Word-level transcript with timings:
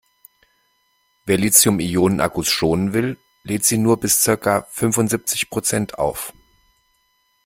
Wer 1.25 1.37
Lithium-Ionen-Akkus 1.37 2.47
schonen 2.47 2.93
will, 2.93 3.19
lädt 3.43 3.65
sie 3.65 3.77
nur 3.77 3.99
bis 3.99 4.23
circa 4.23 4.63
fünfundsiebzig 4.71 5.51
Prozent 5.51 5.99
auf. 5.99 6.33